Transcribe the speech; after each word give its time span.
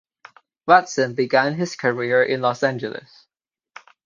Watson 0.65 1.13
began 1.13 1.53
his 1.53 1.75
career 1.75 2.23
in 2.23 2.41
Los 2.41 2.63
Angeles. 2.63 3.27